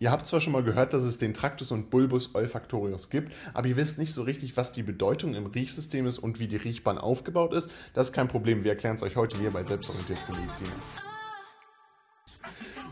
Ihr 0.00 0.12
habt 0.12 0.28
zwar 0.28 0.40
schon 0.40 0.52
mal 0.52 0.62
gehört, 0.62 0.94
dass 0.94 1.02
es 1.02 1.18
den 1.18 1.34
Tractus 1.34 1.72
und 1.72 1.90
Bulbus 1.90 2.34
olfactorius 2.34 3.10
gibt, 3.10 3.32
aber 3.52 3.66
ihr 3.66 3.76
wisst 3.76 3.98
nicht 3.98 4.14
so 4.14 4.22
richtig, 4.22 4.56
was 4.56 4.72
die 4.72 4.84
Bedeutung 4.84 5.34
im 5.34 5.46
Riechsystem 5.46 6.06
ist 6.06 6.18
und 6.18 6.38
wie 6.38 6.46
die 6.46 6.56
Riechbahn 6.56 6.98
aufgebaut 6.98 7.52
ist. 7.52 7.68
Das 7.94 8.08
ist 8.08 8.12
kein 8.12 8.28
Problem, 8.28 8.62
wir 8.62 8.70
erklären 8.72 8.94
es 8.94 9.02
euch 9.02 9.16
heute 9.16 9.38
hier 9.38 9.50
bei 9.50 9.64
Selbstorientierten 9.64 10.40
Medizin. 10.40 10.68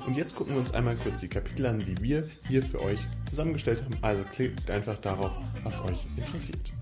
Und 0.05 0.17
jetzt 0.17 0.35
gucken 0.35 0.55
wir 0.55 0.61
uns 0.61 0.73
einmal 0.73 0.97
kurz 0.97 1.21
die 1.21 1.29
Kapitel 1.29 1.67
an, 1.67 1.79
die 1.79 1.97
wir 2.01 2.29
hier 2.49 2.63
für 2.63 2.81
euch 2.81 3.01
zusammengestellt 3.29 3.83
haben. 3.83 3.99
Also 4.03 4.25
klickt 4.33 4.71
einfach 4.71 4.97
darauf, 4.97 5.33
was 5.63 5.81
euch 5.83 6.07
interessiert. 6.17 6.76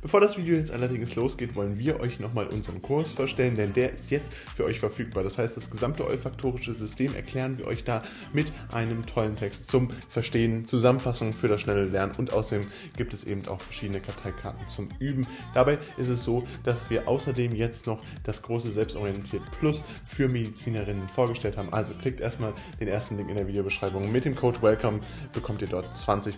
Bevor 0.00 0.20
das 0.20 0.38
Video 0.38 0.54
jetzt 0.54 0.70
allerdings 0.70 1.16
losgeht, 1.16 1.56
wollen 1.56 1.76
wir 1.76 1.98
euch 1.98 2.20
nochmal 2.20 2.46
unseren 2.46 2.80
Kurs 2.80 3.14
vorstellen, 3.14 3.56
denn 3.56 3.72
der 3.72 3.92
ist 3.92 4.12
jetzt 4.12 4.32
für 4.32 4.64
euch 4.64 4.78
verfügbar. 4.78 5.24
Das 5.24 5.38
heißt, 5.38 5.56
das 5.56 5.70
gesamte 5.70 6.06
olfaktorische 6.06 6.72
System 6.72 7.16
erklären 7.16 7.58
wir 7.58 7.66
euch 7.66 7.82
da 7.82 8.02
mit 8.32 8.52
einem 8.70 9.04
tollen 9.06 9.34
Text 9.34 9.68
zum 9.68 9.90
Verstehen, 10.08 10.66
Zusammenfassung 10.66 11.32
für 11.32 11.48
das 11.48 11.62
schnelle 11.62 11.86
Lernen 11.86 12.12
und 12.16 12.32
außerdem 12.32 12.68
gibt 12.96 13.12
es 13.12 13.24
eben 13.24 13.48
auch 13.48 13.60
verschiedene 13.60 13.98
Karteikarten 13.98 14.68
zum 14.68 14.88
Üben. 15.00 15.26
Dabei 15.52 15.78
ist 15.96 16.10
es 16.10 16.22
so, 16.22 16.46
dass 16.62 16.88
wir 16.90 17.08
außerdem 17.08 17.52
jetzt 17.56 17.88
noch 17.88 18.00
das 18.22 18.42
große 18.42 18.70
Selbstorientiert 18.70 19.42
Plus 19.58 19.82
für 20.04 20.28
Medizinerinnen 20.28 21.08
vorgestellt 21.08 21.56
haben. 21.56 21.72
Also 21.72 21.92
klickt 21.94 22.20
erstmal 22.20 22.52
den 22.78 22.86
ersten 22.86 23.16
Link 23.16 23.30
in 23.30 23.36
der 23.36 23.48
Videobeschreibung. 23.48 24.12
Mit 24.12 24.24
dem 24.24 24.36
Code 24.36 24.62
WELCOME 24.62 25.00
bekommt 25.32 25.60
ihr 25.60 25.68
dort 25.68 25.92
20% 25.96 26.34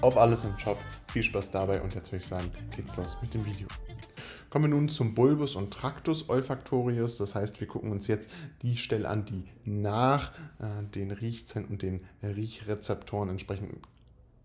auf 0.00 0.16
alles 0.16 0.44
im 0.44 0.58
Shop. 0.58 0.78
Viel 1.12 1.22
Spaß 1.22 1.50
dabei 1.50 1.82
und 1.82 1.94
jetzt 1.94 2.10
würde 2.10 2.24
ich 2.24 2.28
sagen, 2.28 2.50
geht's 2.74 2.96
los 2.96 3.01
los 3.02 3.18
mit 3.20 3.34
dem 3.34 3.44
Video. 3.44 3.66
Kommen 4.48 4.66
wir 4.66 4.76
nun 4.76 4.88
zum 4.88 5.14
Bulbus 5.14 5.56
und 5.56 5.72
Tractus 5.72 6.28
olfactorius. 6.28 7.18
Das 7.18 7.34
heißt, 7.34 7.60
wir 7.60 7.66
gucken 7.66 7.90
uns 7.90 8.06
jetzt 8.06 8.30
die 8.62 8.76
Stelle 8.76 9.08
an, 9.08 9.24
die 9.24 9.44
nach 9.64 10.32
äh, 10.60 10.84
den 10.94 11.10
Riechzellen 11.10 11.66
und 11.68 11.82
den 11.82 12.04
Riechrezeptoren 12.22 13.30
entsprechend 13.30 13.72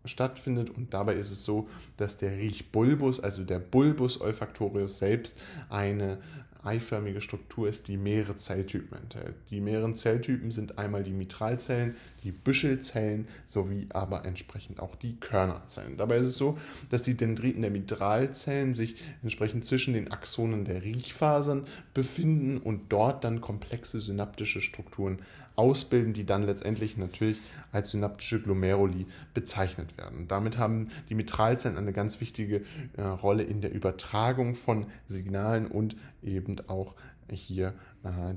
stattfindet. 0.06 0.70
Und 0.70 0.94
dabei 0.94 1.16
ist 1.16 1.32
es 1.32 1.44
so, 1.44 1.70
dass 1.98 2.18
der 2.18 2.38
Riechbulbus, 2.38 3.20
also 3.20 3.44
der 3.44 3.60
Bulbus 3.60 4.22
olfactorius 4.22 4.98
selbst, 4.98 5.40
eine 5.70 6.20
eiförmige 6.68 7.22
Struktur 7.22 7.70
ist, 7.70 7.88
die 7.88 7.98
mehrere 7.98 8.38
Zelltypen 8.38 8.98
enthält. 8.98 9.36
Die 9.50 9.62
mehreren 9.62 9.96
Zelltypen 9.96 10.52
sind 10.52 10.78
einmal 10.78 11.04
die 11.04 11.14
Mitralzellen, 11.14 11.96
die 12.24 12.32
Büschelzellen 12.32 13.28
sowie 13.48 13.88
aber 13.90 14.26
entsprechend 14.26 14.80
auch 14.80 14.96
die 14.96 15.16
Körnerzellen. 15.16 15.98
Dabei 15.98 16.18
ist 16.18 16.28
es 16.28 16.38
so, 16.38 16.58
dass 16.90 17.04
die 17.04 17.16
Dendriten 17.16 17.62
der 17.62 17.72
Mitralzellen 17.72 18.74
sich 18.74 18.98
entsprechend 19.24 19.66
zwischen 19.66 19.94
den 19.94 20.12
Axonen 20.12 20.66
der 20.66 20.84
Riechfasern 20.84 21.66
befinden 21.94 22.58
und 22.58 22.92
dort 22.92 23.24
dann 23.24 23.42
komplexe 23.42 24.02
synaptische 24.02 24.62
Strukturen 24.62 25.20
ausbilden, 25.58 26.14
die 26.14 26.26
dann 26.26 26.44
letztendlich 26.44 26.98
natürlich 26.98 27.40
als 27.72 27.92
synaptische 27.92 28.42
Glomeruli 28.42 29.08
bezeichnet 29.34 29.98
werden. 29.98 30.28
Damit 30.28 30.58
haben 30.58 30.90
die 31.10 31.16
Mitralzellen 31.16 31.78
eine 31.78 31.94
ganz 31.94 32.22
wichtige 32.22 32.62
äh, 32.96 33.02
Rolle 33.02 33.44
in 33.44 33.60
der 33.62 33.74
Übertragung 33.74 34.56
von 34.56 34.86
Signalen 35.08 35.68
und 35.68 35.98
eben 36.24 36.58
auch 36.68 36.96
hier 37.30 37.74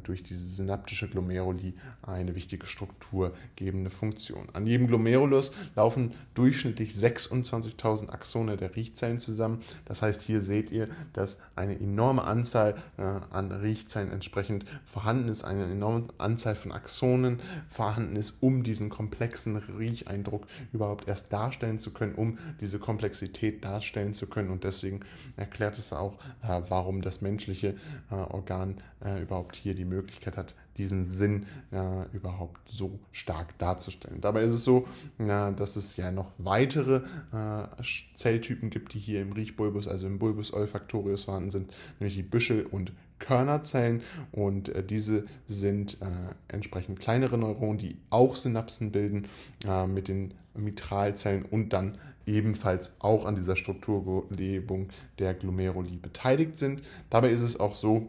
durch 0.02 0.22
diese 0.22 0.46
synaptische 0.46 1.08
Glomeruli 1.08 1.74
eine 2.02 2.34
wichtige 2.34 2.66
strukturgebende 2.66 3.90
Funktion. 3.90 4.48
An 4.52 4.66
jedem 4.66 4.86
Glomerulus 4.86 5.52
laufen 5.76 6.12
durchschnittlich 6.34 6.92
26.000 6.92 8.10
Axone 8.10 8.56
der 8.56 8.74
Riechzellen 8.76 9.20
zusammen. 9.20 9.60
Das 9.84 10.02
heißt, 10.02 10.22
hier 10.22 10.40
seht 10.40 10.70
ihr, 10.70 10.88
dass 11.12 11.40
eine 11.56 11.78
enorme 11.78 12.24
Anzahl 12.24 12.74
äh, 12.96 13.02
an 13.02 13.52
Riechzellen 13.52 14.10
entsprechend 14.10 14.64
vorhanden 14.84 15.28
ist, 15.28 15.44
eine 15.44 15.64
enorme 15.64 16.08
Anzahl 16.18 16.54
von 16.54 16.72
Axonen 16.72 17.40
vorhanden 17.68 18.16
ist, 18.16 18.38
um 18.40 18.62
diesen 18.62 18.88
komplexen 18.88 19.56
Riecheindruck 19.56 20.46
überhaupt 20.72 21.08
erst 21.08 21.32
darstellen 21.32 21.78
zu 21.78 21.92
können, 21.92 22.14
um 22.14 22.38
diese 22.60 22.78
Komplexität 22.78 23.64
darstellen 23.64 24.14
zu 24.14 24.26
können. 24.26 24.50
Und 24.50 24.64
deswegen 24.64 25.00
erklärt 25.36 25.78
es 25.78 25.92
auch, 25.92 26.18
äh, 26.42 26.62
warum 26.68 27.02
das 27.02 27.20
menschliche 27.20 27.74
Organ 28.10 28.76
überhaupt 29.22 29.49
hier 29.56 29.74
die 29.74 29.84
Möglichkeit 29.84 30.36
hat, 30.36 30.54
diesen 30.76 31.04
Sinn 31.04 31.46
äh, 31.72 32.04
überhaupt 32.12 32.60
so 32.68 32.98
stark 33.12 33.56
darzustellen. 33.58 34.20
Dabei 34.20 34.42
ist 34.42 34.52
es 34.52 34.64
so, 34.64 34.86
äh, 35.18 35.52
dass 35.52 35.76
es 35.76 35.96
ja 35.96 36.10
noch 36.10 36.32
weitere 36.38 37.02
äh, 37.32 37.82
Zelltypen 38.14 38.70
gibt, 38.70 38.94
die 38.94 38.98
hier 38.98 39.22
im 39.22 39.32
Riechbulbus, 39.32 39.88
also 39.88 40.06
im 40.06 40.18
Bulbus 40.18 40.52
olfactorius 40.52 41.24
vorhanden 41.24 41.50
sind, 41.50 41.74
nämlich 41.98 42.16
die 42.16 42.22
Büschel- 42.22 42.66
und 42.66 42.92
Körnerzellen 43.18 44.02
und 44.32 44.70
äh, 44.70 44.82
diese 44.82 45.26
sind 45.46 46.00
äh, 46.00 46.06
entsprechend 46.48 46.98
kleinere 46.98 47.38
Neuronen, 47.38 47.78
die 47.78 47.96
auch 48.08 48.34
Synapsen 48.34 48.90
bilden 48.90 49.28
äh, 49.64 49.86
mit 49.86 50.08
den 50.08 50.34
Mitralzellen 50.54 51.44
und 51.44 51.72
dann 51.72 51.98
ebenfalls 52.26 52.96
auch 52.98 53.24
an 53.24 53.36
dieser 53.36 53.56
Strukturlebung 53.56 54.88
der 55.18 55.34
Glomeruli 55.34 55.96
beteiligt 55.96 56.58
sind. 56.58 56.82
Dabei 57.08 57.30
ist 57.30 57.42
es 57.42 57.58
auch 57.60 57.74
so, 57.74 58.08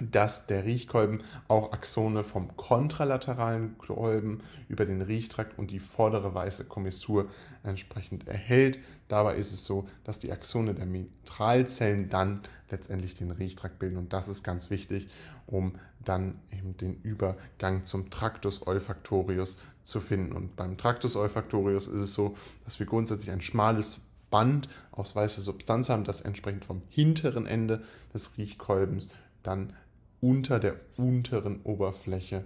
dass 0.00 0.46
der 0.46 0.64
Riechkolben 0.64 1.22
auch 1.48 1.72
Axone 1.72 2.24
vom 2.24 2.56
kontralateralen 2.56 3.76
Kolben 3.78 4.42
über 4.68 4.84
den 4.84 5.02
Riechtrakt 5.02 5.58
und 5.58 5.70
die 5.70 5.78
vordere 5.78 6.34
weiße 6.34 6.64
Kommissur 6.64 7.28
entsprechend 7.62 8.28
erhält. 8.28 8.78
Dabei 9.08 9.36
ist 9.36 9.52
es 9.52 9.64
so, 9.64 9.88
dass 10.04 10.18
die 10.18 10.32
Axone 10.32 10.74
der 10.74 10.86
Mitralzellen 10.86 12.08
dann 12.08 12.40
letztendlich 12.70 13.14
den 13.14 13.30
Riechtrakt 13.30 13.78
bilden 13.78 13.98
und 13.98 14.12
das 14.12 14.28
ist 14.28 14.42
ganz 14.42 14.70
wichtig, 14.70 15.08
um 15.46 15.74
dann 16.04 16.40
eben 16.52 16.76
den 16.76 16.94
Übergang 17.02 17.84
zum 17.84 18.10
Tractus 18.10 18.66
olfactorius 18.66 19.58
zu 19.82 20.00
finden. 20.00 20.32
Und 20.32 20.56
beim 20.56 20.78
Tractus 20.78 21.16
olfactorius 21.16 21.88
ist 21.88 22.00
es 22.00 22.14
so, 22.14 22.36
dass 22.64 22.78
wir 22.78 22.86
grundsätzlich 22.86 23.32
ein 23.32 23.42
schmales 23.42 24.00
Band 24.30 24.68
aus 24.92 25.14
weißer 25.16 25.42
Substanz 25.42 25.88
haben, 25.88 26.04
das 26.04 26.20
entsprechend 26.20 26.64
vom 26.64 26.82
hinteren 26.88 27.46
Ende 27.46 27.82
des 28.14 28.38
Riechkolbens 28.38 29.08
dann 29.42 29.72
unter 30.20 30.58
der 30.60 30.76
unteren 30.96 31.60
Oberfläche 31.62 32.44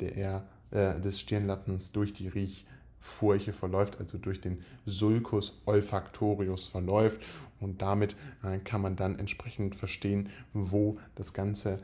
der, 0.00 0.46
äh, 0.70 0.98
des 1.00 1.20
Stirnlappens 1.20 1.92
durch 1.92 2.12
die 2.12 2.28
Riechfurche 2.28 3.52
verläuft, 3.52 3.98
also 3.98 4.18
durch 4.18 4.40
den 4.40 4.62
Sulcus 4.86 5.60
olfactorius 5.66 6.68
verläuft. 6.68 7.20
Und 7.60 7.82
damit 7.82 8.16
äh, 8.42 8.58
kann 8.58 8.80
man 8.80 8.96
dann 8.96 9.18
entsprechend 9.18 9.74
verstehen, 9.74 10.30
wo 10.52 10.98
das 11.14 11.32
Ganze 11.32 11.78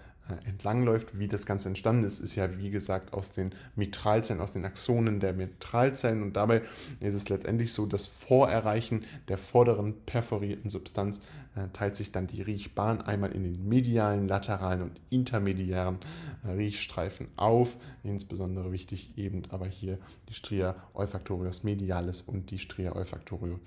entlangläuft. 0.44 1.19
Wie 1.19 1.28
das 1.28 1.47
Ganze 1.47 1.69
entstanden 1.69 2.04
ist, 2.04 2.20
ist 2.20 2.34
ja 2.34 2.59
wie 2.59 2.70
gesagt 2.70 3.12
aus 3.12 3.32
den 3.32 3.53
Mitralzellen, 3.75 4.42
aus 4.42 4.53
den 4.53 4.64
Axonen 4.64 5.20
der 5.20 5.32
Mitralzellen. 5.32 6.22
Und 6.22 6.37
dabei 6.37 6.62
ist 7.00 7.14
es 7.14 7.28
letztendlich 7.28 7.72
so, 7.72 7.87
dass 7.87 8.06
vor 8.06 8.48
Erreichen 8.48 9.04
der 9.28 9.38
vorderen 9.38 9.94
perforierten 10.04 10.70
Substanz 10.70 11.20
äh, 11.54 11.69
teilt 11.72 11.97
sich 11.97 12.12
dann 12.12 12.26
die 12.26 12.42
Riechbahn 12.42 13.00
einmal 13.00 13.32
in 13.32 13.44
den 13.44 13.69
medialen, 13.69 14.28
lateralen 14.28 14.82
und 14.82 15.00
intermediären 15.10 15.98
äh, 16.44 16.53
Riechstreifen 16.53 17.28
auf. 17.36 17.76
Insbesondere 18.03 18.72
wichtig 18.72 19.16
eben 19.16 19.42
aber 19.50 19.66
hier 19.66 19.98
die 20.28 20.34
Stria 20.34 20.76
olfactorius 20.92 21.65
medialis 21.65 22.22
und 22.22 22.50
die 22.50 22.59
Stria 22.59 22.94
olfactorius 22.94 23.60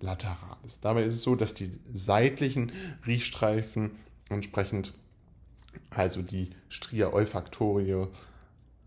lateralis. 0.00 0.80
Dabei 0.80 1.04
ist 1.04 1.14
es 1.14 1.22
so, 1.22 1.36
dass 1.36 1.54
die 1.54 1.70
seitlichen 1.92 2.72
Riechstreifen 3.06 3.92
entsprechend 4.28 4.94
also 5.90 6.22
die 6.22 6.50
Stria 6.68 7.12
olfactoria, 7.12 8.08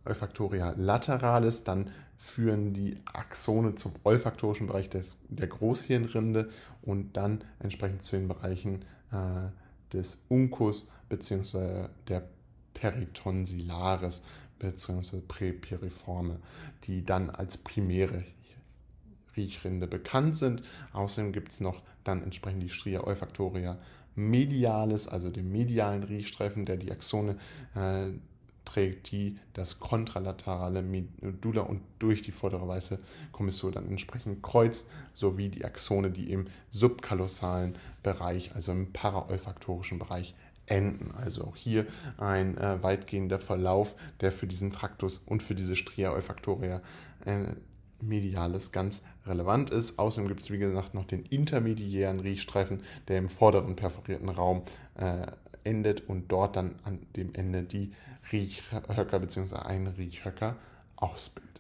olfactoria 0.05 0.73
lateralis, 0.77 1.63
dann 1.63 1.89
führen 2.17 2.73
die 2.73 2.97
Axone 3.05 3.75
zum 3.75 3.93
olfaktorischen 4.03 4.67
Bereich 4.67 4.89
des, 4.89 5.17
der 5.27 5.47
Großhirnrinde 5.47 6.49
und 6.81 7.17
dann 7.17 7.43
entsprechend 7.59 8.01
zu 8.03 8.15
den 8.15 8.27
Bereichen 8.27 8.83
äh, 9.11 9.49
des 9.91 10.21
Uncus 10.29 10.87
bzw. 11.09 11.89
der 12.07 12.23
Peritonsilaris 12.73 14.23
bzw. 14.59 15.19
Präpiriforme, 15.27 16.39
die 16.85 17.05
dann 17.05 17.29
als 17.29 17.57
primäre 17.57 18.23
Riechrinde 19.35 19.87
bekannt 19.87 20.37
sind. 20.37 20.63
Außerdem 20.93 21.33
gibt 21.33 21.51
es 21.51 21.59
noch 21.59 21.81
dann 22.03 22.23
entsprechend 22.23 22.63
die 22.63 22.69
Stria 22.69 23.01
olfactoria 23.01 23.77
medialis, 24.15 25.07
also 25.07 25.29
dem 25.29 25.51
medialen 25.51 26.03
Riechstreifen, 26.03 26.65
der 26.65 26.77
die 26.77 26.91
Axone 26.91 27.37
äh, 27.75 28.11
trägt, 28.65 29.11
die 29.11 29.37
das 29.53 29.79
kontralaterale 29.79 30.81
Medulla 30.81 31.61
und 31.61 31.81
durch 31.99 32.21
die 32.21 32.31
vordere 32.31 32.67
weiße 32.67 32.99
Kommissur 33.31 33.71
dann 33.71 33.87
entsprechend 33.87 34.41
kreuzt, 34.41 34.89
sowie 35.13 35.49
die 35.49 35.65
Axone, 35.65 36.11
die 36.11 36.31
im 36.31 36.47
subkalosalen 36.69 37.75
Bereich, 38.03 38.55
also 38.55 38.71
im 38.71 38.91
paraolfaktorischen 38.91 39.99
Bereich 39.99 40.35
enden. 40.65 41.11
Also 41.15 41.43
auch 41.43 41.55
hier 41.55 41.85
ein 42.17 42.57
äh, 42.57 42.81
weitgehender 42.81 43.39
Verlauf, 43.39 43.95
der 44.21 44.31
für 44.31 44.47
diesen 44.47 44.71
Traktus 44.71 45.17
und 45.25 45.43
für 45.43 45.55
diese 45.55 45.75
Stria 45.75 46.11
olfactoria 46.11 46.81
äh, 47.25 47.53
mediales 48.07 48.71
ganz 48.71 49.03
relevant 49.25 49.69
ist. 49.69 49.99
Außerdem 49.99 50.27
gibt 50.27 50.41
es, 50.41 50.51
wie 50.51 50.57
gesagt, 50.57 50.93
noch 50.93 51.05
den 51.05 51.23
intermediären 51.25 52.19
Riechstreifen, 52.19 52.81
der 53.07 53.19
im 53.19 53.29
vorderen 53.29 53.75
perforierten 53.75 54.29
Raum 54.29 54.63
äh, 54.95 55.27
endet 55.63 56.07
und 56.09 56.31
dort 56.31 56.55
dann 56.55 56.75
an 56.83 56.99
dem 57.15 57.33
Ende 57.33 57.63
die 57.63 57.93
Riechhöcker 58.31 59.19
bzw. 59.19 59.55
einen 59.55 59.87
Riechhöcker 59.87 60.57
ausbildet. 60.95 61.51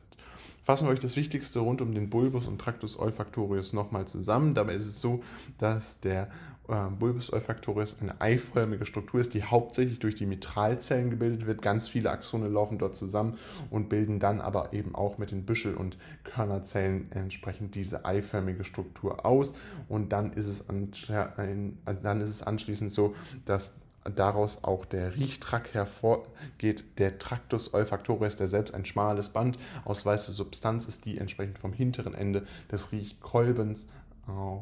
fassen 0.63 0.87
wir 0.87 0.91
euch 0.93 0.99
das 0.99 1.15
Wichtigste 1.17 1.59
rund 1.59 1.81
um 1.81 1.93
den 1.93 2.09
Bulbus 2.09 2.47
und 2.47 2.59
Tractus 2.59 2.97
olfactorius 2.97 3.73
nochmal 3.73 4.07
zusammen. 4.07 4.53
Dabei 4.53 4.75
ist 4.75 4.87
es 4.87 5.01
so, 5.01 5.23
dass 5.57 5.99
der 5.99 6.29
äh, 6.67 6.89
Bulbus 6.97 7.31
olfactorius 7.31 8.01
eine 8.01 8.19
eiförmige 8.21 8.85
Struktur 8.85 9.19
ist, 9.19 9.33
die 9.33 9.43
hauptsächlich 9.43 9.99
durch 9.99 10.15
die 10.15 10.25
Mitralzellen 10.25 11.09
gebildet 11.09 11.45
wird. 11.45 11.61
Ganz 11.61 11.89
viele 11.89 12.11
Axone 12.11 12.47
laufen 12.47 12.77
dort 12.77 12.95
zusammen 12.95 13.37
und 13.69 13.89
bilden 13.89 14.19
dann 14.19 14.41
aber 14.41 14.73
eben 14.73 14.95
auch 14.95 15.17
mit 15.17 15.31
den 15.31 15.45
Büschel- 15.45 15.75
und 15.75 15.97
Körnerzellen 16.23 17.11
entsprechend 17.11 17.75
diese 17.75 18.05
eiförmige 18.05 18.63
Struktur 18.63 19.25
aus. 19.25 19.53
Und 19.89 20.13
dann 20.13 20.33
ist 20.33 20.47
es, 20.47 20.65
dann 20.65 22.21
ist 22.21 22.29
es 22.29 22.43
anschließend 22.43 22.93
so, 22.93 23.15
dass 23.45 23.81
daraus 24.15 24.63
auch 24.63 24.85
der 24.85 25.15
Riechtrakt 25.15 25.73
hervorgeht. 25.73 26.83
Der 26.97 27.19
Tractus 27.19 27.73
olfactorius, 27.73 28.35
der 28.37 28.47
selbst 28.47 28.73
ein 28.73 28.85
schmales 28.85 29.29
Band 29.29 29.57
aus 29.85 30.05
weißer 30.05 30.31
Substanz 30.31 30.85
ist, 30.87 31.05
die 31.05 31.17
entsprechend 31.17 31.59
vom 31.59 31.73
hinteren 31.73 32.13
Ende 32.13 32.45
des 32.71 32.91
Riechkolbens 32.91 33.87
äh, 34.27 34.59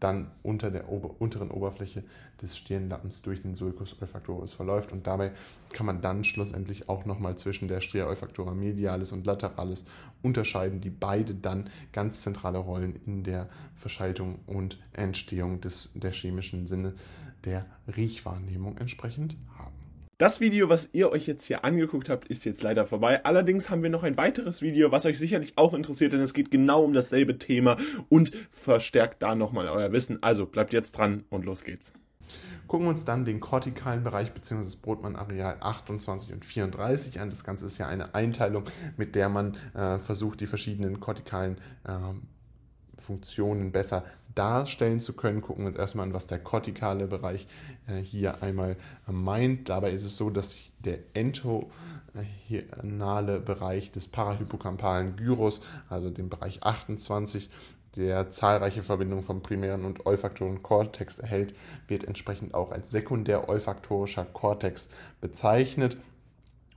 dann 0.00 0.30
unter 0.42 0.70
der 0.70 0.88
Ober 0.88 1.14
unteren 1.18 1.50
Oberfläche 1.50 2.02
des 2.42 2.56
Stirnlappens 2.56 3.22
durch 3.22 3.42
den 3.42 3.54
Sulcus 3.54 4.00
olfactorius 4.00 4.52
verläuft 4.52 4.92
und 4.92 5.06
dabei 5.06 5.32
kann 5.72 5.86
man 5.86 6.02
dann 6.02 6.24
schlussendlich 6.24 6.88
auch 6.88 7.04
nochmal 7.04 7.36
zwischen 7.36 7.68
der 7.68 7.80
Stria 7.80 8.06
olfactora 8.06 8.52
medialis 8.54 9.12
und 9.12 9.24
lateralis 9.26 9.84
unterscheiden, 10.22 10.80
die 10.80 10.90
beide 10.90 11.34
dann 11.34 11.70
ganz 11.92 12.22
zentrale 12.22 12.58
Rollen 12.58 13.00
in 13.06 13.24
der 13.24 13.48
Verschaltung 13.76 14.40
und 14.46 14.78
Entstehung 14.92 15.60
des, 15.60 15.90
der 15.94 16.12
chemischen 16.12 16.66
Sinne 16.66 16.94
der 17.44 17.66
Riechwahrnehmung 17.96 18.78
entsprechend 18.78 19.36
haben. 19.58 19.83
Das 20.16 20.38
Video, 20.38 20.68
was 20.68 20.90
ihr 20.92 21.10
euch 21.10 21.26
jetzt 21.26 21.44
hier 21.44 21.64
angeguckt 21.64 22.08
habt, 22.08 22.28
ist 22.28 22.44
jetzt 22.44 22.62
leider 22.62 22.86
vorbei. 22.86 23.24
Allerdings 23.24 23.68
haben 23.68 23.82
wir 23.82 23.90
noch 23.90 24.04
ein 24.04 24.16
weiteres 24.16 24.62
Video, 24.62 24.92
was 24.92 25.06
euch 25.06 25.18
sicherlich 25.18 25.54
auch 25.58 25.74
interessiert, 25.74 26.12
denn 26.12 26.20
es 26.20 26.34
geht 26.34 26.52
genau 26.52 26.84
um 26.84 26.92
dasselbe 26.92 27.36
Thema 27.36 27.78
und 28.10 28.30
verstärkt 28.52 29.22
da 29.22 29.34
nochmal 29.34 29.66
euer 29.68 29.90
Wissen. 29.90 30.22
Also 30.22 30.46
bleibt 30.46 30.72
jetzt 30.72 30.92
dran 30.92 31.24
und 31.30 31.44
los 31.44 31.64
geht's. 31.64 31.92
Gucken 32.68 32.86
wir 32.86 32.90
uns 32.90 33.04
dann 33.04 33.24
den 33.24 33.40
kortikalen 33.40 34.04
Bereich 34.04 34.32
bzw. 34.32 34.62
das 34.62 34.76
Brotmann-Areal 34.76 35.56
28 35.58 36.32
und 36.32 36.44
34 36.44 37.18
an. 37.18 37.30
Das 37.30 37.42
Ganze 37.42 37.66
ist 37.66 37.78
ja 37.78 37.88
eine 37.88 38.14
Einteilung, 38.14 38.66
mit 38.96 39.16
der 39.16 39.28
man 39.28 39.56
äh, 39.74 39.98
versucht, 39.98 40.40
die 40.40 40.46
verschiedenen 40.46 41.00
kortikalen 41.00 41.56
äh, 41.82 41.98
Funktionen 43.00 43.72
besser 43.72 44.04
darstellen 44.34 45.00
zu 45.00 45.14
können. 45.14 45.40
Gucken 45.40 45.64
wir 45.64 45.68
uns 45.68 45.76
erstmal 45.76 46.06
an, 46.06 46.14
was 46.14 46.26
der 46.26 46.38
kortikale 46.38 47.06
Bereich 47.06 47.46
äh, 47.86 47.98
hier 47.98 48.42
einmal 48.42 48.76
meint. 49.06 49.68
Dabei 49.68 49.92
ist 49.92 50.04
es 50.04 50.16
so, 50.16 50.30
dass 50.30 50.56
der 50.80 50.98
entorhinale 51.14 53.40
Bereich 53.40 53.92
des 53.92 54.08
parahypokampalen 54.08 55.16
Gyrus, 55.16 55.60
also 55.88 56.10
dem 56.10 56.28
Bereich 56.28 56.62
28, 56.62 57.50
der 57.96 58.30
zahlreiche 58.30 58.82
Verbindungen 58.82 59.24
vom 59.24 59.42
primären 59.42 59.84
und 59.84 60.06
olfaktorischen 60.06 60.62
Kortex 60.62 61.18
erhält, 61.18 61.54
wird 61.86 62.04
entsprechend 62.04 62.54
auch 62.54 62.72
als 62.72 62.90
sekundär 62.90 63.48
olfaktorischer 63.48 64.24
Kortex 64.24 64.88
bezeichnet. 65.20 65.96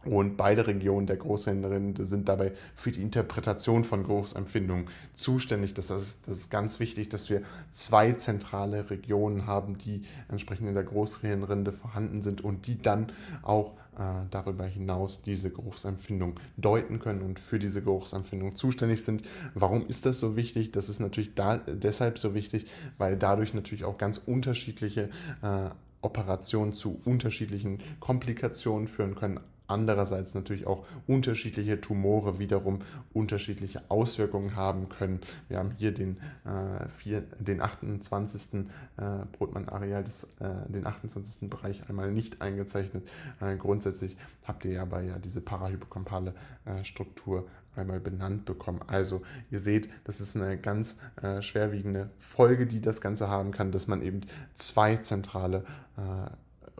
Und 0.07 0.37
beide 0.37 0.67
Regionen 0.67 1.05
der 1.05 1.17
Großhirnrinde 1.17 2.05
sind 2.05 2.29
dabei 2.29 2.53
für 2.75 2.91
die 2.91 3.01
Interpretation 3.01 3.83
von 3.83 4.03
Geruchsempfindungen 4.03 4.87
zuständig. 5.15 5.73
Das 5.73 5.89
ist, 5.89 6.27
das 6.27 6.37
ist 6.37 6.51
ganz 6.51 6.79
wichtig, 6.79 7.09
dass 7.09 7.29
wir 7.29 7.41
zwei 7.71 8.13
zentrale 8.13 8.89
Regionen 8.89 9.47
haben, 9.47 9.77
die 9.77 10.03
entsprechend 10.29 10.67
in 10.67 10.73
der 10.73 10.83
Großhirnrinde 10.83 11.71
vorhanden 11.71 12.21
sind 12.21 12.41
und 12.41 12.67
die 12.67 12.81
dann 12.81 13.11
auch 13.43 13.73
äh, 13.97 14.25
darüber 14.31 14.65
hinaus 14.65 15.21
diese 15.21 15.49
Geruchsempfindung 15.49 16.35
deuten 16.55 16.99
können 16.99 17.21
und 17.21 17.39
für 17.39 17.59
diese 17.59 17.81
Geruchsempfindung 17.81 18.55
zuständig 18.55 19.03
sind. 19.03 19.23
Warum 19.55 19.87
ist 19.87 20.05
das 20.05 20.19
so 20.19 20.35
wichtig? 20.35 20.71
Das 20.71 20.87
ist 20.87 20.99
natürlich 20.99 21.35
da, 21.35 21.57
deshalb 21.57 22.17
so 22.17 22.33
wichtig, 22.33 22.67
weil 22.97 23.17
dadurch 23.17 23.53
natürlich 23.53 23.83
auch 23.83 23.97
ganz 23.97 24.19
unterschiedliche 24.19 25.09
äh, 25.41 25.69
Operationen 26.01 26.73
zu 26.73 27.01
unterschiedlichen 27.03 27.79
Komplikationen 27.99 28.87
führen 28.87 29.15
können 29.15 29.39
andererseits 29.67 30.33
natürlich 30.33 30.67
auch 30.67 30.85
unterschiedliche 31.07 31.79
Tumore 31.79 32.39
wiederum 32.39 32.79
unterschiedliche 33.13 33.81
Auswirkungen 33.89 34.55
haben 34.55 34.89
können. 34.89 35.21
Wir 35.49 35.59
haben 35.59 35.71
hier 35.77 35.93
den, 35.93 36.17
äh, 36.45 36.87
vier, 36.97 37.23
den 37.39 37.61
28. 37.61 38.67
Äh, 38.97 39.25
Brotmann-Areal, 39.37 40.03
äh, 40.03 40.71
den 40.71 40.85
28. 40.85 41.49
Bereich 41.49 41.89
einmal 41.89 42.11
nicht 42.11 42.41
eingezeichnet. 42.41 43.07
Äh, 43.41 43.57
grundsätzlich 43.57 44.17
habt 44.45 44.65
ihr 44.65 44.71
ja 44.71 44.85
bei 44.85 45.03
ja 45.03 45.19
diese 45.19 45.41
parahypokampale 45.41 46.33
äh, 46.65 46.83
Struktur 46.83 47.47
einmal 47.75 47.99
benannt 47.99 48.45
bekommen. 48.45 48.81
Also 48.87 49.21
ihr 49.51 49.59
seht, 49.59 49.89
das 50.03 50.19
ist 50.19 50.35
eine 50.35 50.57
ganz 50.57 50.97
äh, 51.21 51.41
schwerwiegende 51.41 52.09
Folge, 52.17 52.65
die 52.65 52.81
das 52.81 53.01
Ganze 53.01 53.29
haben 53.29 53.51
kann, 53.51 53.71
dass 53.71 53.87
man 53.87 54.01
eben 54.01 54.21
zwei 54.55 54.97
zentrale 54.97 55.65
äh, 55.97 56.29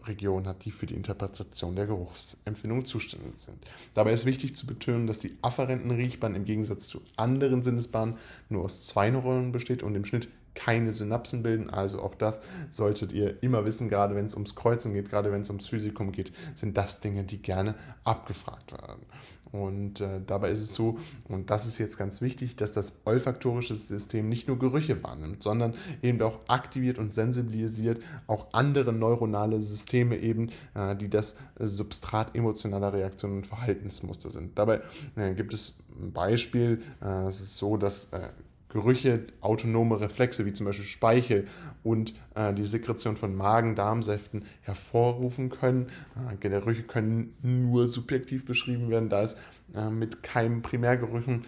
Region 0.08 0.46
hat, 0.46 0.64
die 0.64 0.70
für 0.70 0.86
die 0.86 0.94
Interpretation 0.94 1.76
der 1.76 1.86
Geruchsempfindung 1.86 2.84
zuständig 2.84 3.38
sind. 3.38 3.58
Dabei 3.94 4.12
ist 4.12 4.26
wichtig 4.26 4.56
zu 4.56 4.66
betonen, 4.66 5.06
dass 5.06 5.18
die 5.18 5.36
afferenten 5.42 5.90
Riechbahn 5.90 6.34
im 6.34 6.44
Gegensatz 6.44 6.88
zu 6.88 7.00
anderen 7.16 7.62
Sinnesbahnen 7.62 8.16
nur 8.48 8.64
aus 8.64 8.86
zwei 8.86 9.10
Neuronen 9.10 9.52
besteht 9.52 9.82
und 9.82 9.94
im 9.94 10.04
Schnitt 10.04 10.28
keine 10.58 10.92
Synapsen 10.92 11.44
bilden. 11.44 11.70
Also 11.70 12.02
auch 12.02 12.16
das 12.16 12.40
solltet 12.70 13.12
ihr 13.12 13.40
immer 13.44 13.64
wissen, 13.64 13.88
gerade 13.88 14.16
wenn 14.16 14.26
es 14.26 14.34
ums 14.34 14.56
Kreuzen 14.56 14.92
geht, 14.92 15.08
gerade 15.08 15.30
wenn 15.30 15.42
es 15.42 15.50
ums 15.50 15.68
Physikum 15.68 16.10
geht, 16.10 16.32
sind 16.56 16.76
das 16.76 17.00
Dinge, 17.00 17.22
die 17.22 17.40
gerne 17.40 17.76
abgefragt 18.02 18.72
werden. 18.72 19.06
Und 19.52 20.00
äh, 20.00 20.20
dabei 20.26 20.50
ist 20.50 20.60
es 20.60 20.74
so, 20.74 20.98
und 21.28 21.48
das 21.48 21.64
ist 21.64 21.78
jetzt 21.78 21.96
ganz 21.96 22.20
wichtig, 22.20 22.56
dass 22.56 22.72
das 22.72 22.92
olfaktorische 23.04 23.74
System 23.76 24.28
nicht 24.28 24.48
nur 24.48 24.58
Gerüche 24.58 25.02
wahrnimmt, 25.02 25.42
sondern 25.42 25.74
eben 26.02 26.20
auch 26.22 26.40
aktiviert 26.48 26.98
und 26.98 27.14
sensibilisiert 27.14 28.02
auch 28.26 28.48
andere 28.52 28.92
neuronale 28.92 29.62
Systeme 29.62 30.18
eben, 30.18 30.50
äh, 30.74 30.96
die 30.96 31.08
das 31.08 31.38
Substrat 31.58 32.34
emotionaler 32.34 32.92
Reaktionen 32.92 33.38
und 33.38 33.46
Verhaltensmuster 33.46 34.30
sind. 34.30 34.58
Dabei 34.58 34.82
äh, 35.16 35.32
gibt 35.34 35.54
es 35.54 35.78
ein 35.98 36.12
Beispiel, 36.12 36.82
äh, 37.00 37.28
es 37.28 37.40
ist 37.40 37.56
so, 37.56 37.76
dass 37.76 38.12
äh, 38.12 38.28
Gerüche 38.68 39.26
autonome 39.40 40.00
Reflexe 40.00 40.44
wie 40.44 40.52
zum 40.52 40.66
Beispiel 40.66 40.84
Speichel 40.84 41.46
und 41.82 42.14
äh, 42.34 42.52
die 42.52 42.66
Sekretion 42.66 43.16
von 43.16 43.34
Magen-Darmsäften 43.34 44.44
hervorrufen 44.60 45.48
können. 45.48 45.86
Äh, 46.30 46.36
Gerüche 46.36 46.82
können 46.82 47.34
nur 47.42 47.88
subjektiv 47.88 48.44
beschrieben 48.44 48.90
werden, 48.90 49.08
da 49.08 49.22
es 49.22 49.36
äh, 49.74 49.88
mit 49.88 50.22
keinem 50.22 50.62
Primärgerüchen 50.62 51.44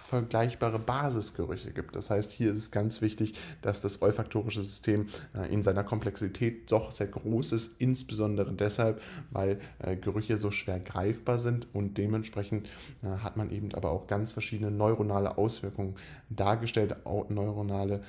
vergleichbare 0.00 0.78
Basisgerüche 0.78 1.72
gibt. 1.72 1.94
Das 1.94 2.10
heißt, 2.10 2.32
hier 2.32 2.50
ist 2.50 2.58
es 2.58 2.70
ganz 2.70 3.00
wichtig, 3.00 3.34
dass 3.62 3.80
das 3.80 4.02
olfaktorische 4.02 4.62
System 4.62 5.08
äh, 5.34 5.52
in 5.52 5.62
seiner 5.62 5.84
Komplexität 5.84 6.72
doch 6.72 6.90
sehr 6.90 7.06
groß 7.06 7.52
ist, 7.52 7.80
insbesondere 7.80 8.52
deshalb, 8.52 9.00
weil 9.30 9.60
äh, 9.78 9.96
Gerüche 9.96 10.36
so 10.36 10.50
schwer 10.50 10.80
greifbar 10.80 11.38
sind 11.38 11.68
und 11.72 11.98
dementsprechend 11.98 12.68
äh, 13.02 13.06
hat 13.06 13.36
man 13.36 13.50
eben 13.50 13.74
aber 13.74 13.90
auch 13.90 14.06
ganz 14.06 14.32
verschiedene 14.32 14.70
neuronale 14.70 15.38
Auswirkungen 15.38 15.94
dargestellt, 16.28 16.96
neuronale 17.28 18.00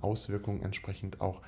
Auswirkungen 0.00 0.62
entsprechend 0.62 1.20
auch 1.20 1.40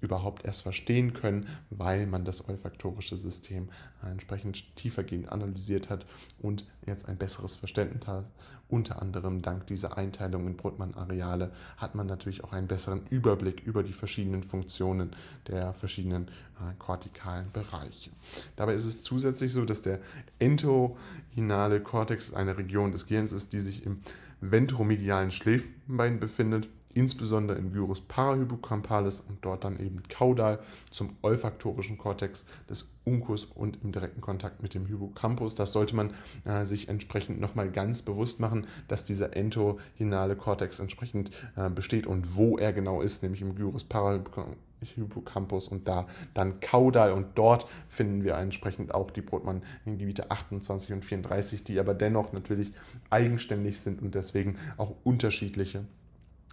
überhaupt 0.00 0.44
erst 0.44 0.62
verstehen 0.62 1.14
können, 1.14 1.46
weil 1.70 2.06
man 2.06 2.24
das 2.24 2.48
olfaktorische 2.48 3.16
System 3.16 3.68
entsprechend 4.02 4.76
tiefergehend 4.76 5.32
analysiert 5.32 5.90
hat 5.90 6.06
und 6.40 6.66
jetzt 6.86 7.08
ein 7.08 7.16
besseres 7.16 7.56
Verständnis 7.56 8.06
hat. 8.06 8.26
Unter 8.68 9.00
anderem 9.00 9.42
dank 9.42 9.66
dieser 9.66 9.96
Einteilung 9.96 10.46
in 10.46 10.56
Brotmann-Areale 10.56 11.52
hat 11.76 11.94
man 11.94 12.06
natürlich 12.06 12.44
auch 12.44 12.52
einen 12.52 12.66
besseren 12.66 13.06
Überblick 13.10 13.62
über 13.64 13.82
die 13.82 13.92
verschiedenen 13.92 14.42
Funktionen 14.42 15.10
der 15.46 15.72
verschiedenen 15.72 16.26
äh, 16.26 16.74
kortikalen 16.78 17.50
Bereiche. 17.52 18.10
Dabei 18.56 18.74
ist 18.74 18.84
es 18.84 19.02
zusätzlich 19.02 19.52
so, 19.52 19.64
dass 19.64 19.82
der 19.82 20.00
entohinale 20.38 21.80
Kortex 21.80 22.34
eine 22.34 22.58
Region 22.58 22.92
des 22.92 23.06
Gehirns 23.06 23.32
ist, 23.32 23.52
die 23.52 23.60
sich 23.60 23.86
im 23.86 24.00
ventromedialen 24.40 25.30
Schläfenbein 25.30 26.20
befindet 26.20 26.68
insbesondere 26.96 27.58
im 27.58 27.72
Gyrus 27.72 28.00
parahypocampalis 28.00 29.20
und 29.20 29.44
dort 29.44 29.64
dann 29.64 29.78
eben 29.78 30.02
kaudal 30.08 30.60
zum 30.90 31.10
olfaktorischen 31.20 31.98
Kortex 31.98 32.46
des 32.70 32.90
Uncus 33.04 33.44
und 33.44 33.82
im 33.84 33.92
direkten 33.92 34.22
Kontakt 34.22 34.62
mit 34.62 34.72
dem 34.72 34.86
Hippocampus. 34.86 35.54
Das 35.54 35.72
sollte 35.72 35.94
man 35.94 36.14
äh, 36.44 36.64
sich 36.64 36.88
entsprechend 36.88 37.38
nochmal 37.38 37.70
ganz 37.70 38.00
bewusst 38.00 38.40
machen, 38.40 38.66
dass 38.88 39.04
dieser 39.04 39.36
entohinale 39.36 40.36
Kortex 40.36 40.80
entsprechend 40.80 41.30
äh, 41.54 41.68
besteht 41.68 42.06
und 42.06 42.34
wo 42.34 42.56
er 42.56 42.72
genau 42.72 43.02
ist, 43.02 43.22
nämlich 43.22 43.42
im 43.42 43.54
Gyrus 43.54 43.84
parahypocampus 43.84 45.68
und 45.68 45.86
da 45.86 46.06
dann 46.32 46.60
kaudal 46.60 47.12
und 47.12 47.26
dort 47.34 47.66
finden 47.88 48.24
wir 48.24 48.36
entsprechend 48.36 48.94
auch 48.94 49.10
die 49.10 49.20
Brotmann-Gebiete 49.20 50.30
28 50.30 50.94
und 50.94 51.04
34, 51.04 51.62
die 51.62 51.78
aber 51.78 51.92
dennoch 51.92 52.32
natürlich 52.32 52.72
eigenständig 53.10 53.82
sind 53.82 54.00
und 54.00 54.14
deswegen 54.14 54.56
auch 54.78 54.94
unterschiedliche 55.04 55.84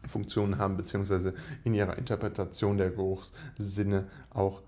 Funktionen 0.07 0.57
haben, 0.57 0.77
beziehungsweise 0.77 1.33
in 1.63 1.73
ihrer 1.73 1.97
Interpretation 1.97 2.77
der 2.77 2.91
Geruchssinne 2.91 4.07
auch 4.29 4.61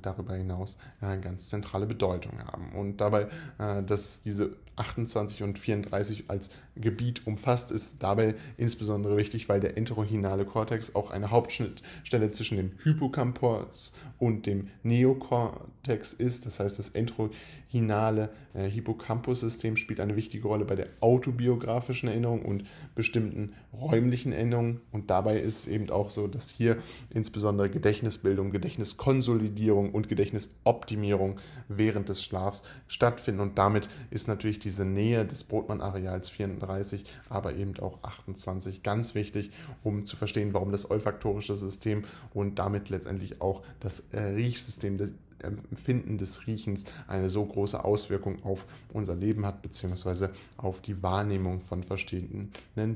darüber 0.00 0.34
hinaus 0.34 0.78
äh, 1.00 1.18
ganz 1.18 1.48
zentrale 1.48 1.86
Bedeutung 1.86 2.38
haben. 2.44 2.72
Und 2.72 3.00
dabei, 3.00 3.28
äh, 3.58 3.82
dass 3.82 4.22
diese 4.22 4.56
28 4.76 5.42
und 5.42 5.58
34 5.58 6.24
als 6.28 6.50
Gebiet 6.76 7.26
umfasst, 7.26 7.70
ist 7.70 8.02
dabei 8.02 8.34
insbesondere 8.56 9.16
wichtig, 9.16 9.48
weil 9.48 9.60
der 9.60 9.76
entorhinale 9.76 10.44
Kortex 10.44 10.94
auch 10.94 11.10
eine 11.10 11.30
Hauptschnittstelle 11.30 12.30
zwischen 12.32 12.56
dem 12.56 12.72
Hippocampus 12.82 13.94
und 14.18 14.46
dem 14.46 14.68
Neokortex 14.82 16.14
ist. 16.14 16.46
Das 16.46 16.58
heißt, 16.60 16.78
das 16.78 16.90
entorhinale 16.90 18.30
äh, 18.54 18.68
Hippocampus-System 18.68 19.76
spielt 19.76 20.00
eine 20.00 20.16
wichtige 20.16 20.48
Rolle 20.48 20.64
bei 20.64 20.74
der 20.74 20.88
autobiografischen 21.00 22.08
Erinnerung 22.08 22.42
und 22.42 22.64
bestimmten 22.94 23.52
räumlichen 23.74 24.32
Erinnerungen. 24.32 24.80
Und 24.90 25.10
dabei 25.10 25.38
ist 25.38 25.60
es 25.60 25.68
eben 25.68 25.90
auch 25.90 26.08
so, 26.08 26.28
dass 26.28 26.48
hier 26.48 26.78
insbesondere 27.10 27.68
Gedächtnisbildung, 27.68 28.52
Gedächtniskonsolidierung 28.52 29.61
und 29.70 30.08
Gedächtnisoptimierung 30.08 31.38
während 31.68 32.08
des 32.08 32.22
Schlafs 32.22 32.62
stattfinden. 32.88 33.40
Und 33.40 33.58
damit 33.58 33.88
ist 34.10 34.28
natürlich 34.28 34.58
diese 34.58 34.84
Nähe 34.84 35.24
des 35.24 35.44
Brotmann-Areals 35.44 36.28
34, 36.28 37.04
aber 37.28 37.54
eben 37.54 37.78
auch 37.80 38.02
28 38.02 38.82
ganz 38.82 39.14
wichtig, 39.14 39.50
um 39.82 40.06
zu 40.06 40.16
verstehen, 40.16 40.54
warum 40.54 40.72
das 40.72 40.90
olfaktorische 40.90 41.56
System 41.56 42.04
und 42.34 42.58
damit 42.58 42.88
letztendlich 42.88 43.40
auch 43.40 43.62
das 43.80 44.04
äh, 44.12 44.20
Riechsystem 44.20 44.98
des 44.98 45.12
Empfinden 45.42 46.18
des 46.18 46.46
Riechens 46.46 46.84
eine 47.06 47.28
so 47.28 47.44
große 47.44 47.84
Auswirkung 47.84 48.42
auf 48.44 48.66
unser 48.92 49.14
Leben 49.14 49.46
hat, 49.46 49.62
beziehungsweise 49.62 50.30
auf 50.56 50.80
die 50.80 51.02
Wahrnehmung 51.02 51.60
von 51.60 51.82
verschiedenen 51.82 52.52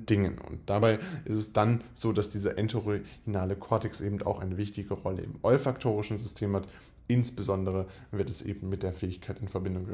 Dingen. 0.06 0.38
Und 0.38 0.60
dabei 0.66 0.98
ist 1.24 1.38
es 1.38 1.52
dann 1.52 1.82
so, 1.94 2.12
dass 2.12 2.28
dieser 2.28 2.58
entorhinale 2.58 3.56
Kortex 3.56 4.00
eben 4.00 4.22
auch 4.22 4.40
eine 4.40 4.56
wichtige 4.56 4.94
Rolle 4.94 5.22
im 5.22 5.34
olfaktorischen 5.42 6.18
System 6.18 6.54
hat. 6.56 6.68
Insbesondere 7.08 7.86
wird 8.10 8.30
es 8.30 8.42
eben 8.42 8.68
mit 8.68 8.82
der 8.82 8.92
Fähigkeit 8.92 9.38
in 9.40 9.48
Verbindung 9.48 9.86